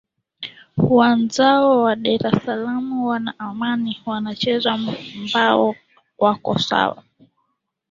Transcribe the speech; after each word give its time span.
wanzao 0.95 1.69
wa 1.83 1.93
dar 2.03 2.23
es 2.27 2.43
salam 2.45 3.03
wana 3.05 3.39
amani 3.39 4.01
wanacheza 4.05 4.77
mbao 4.77 5.75
wako 6.17 6.59
sawa 6.59 7.03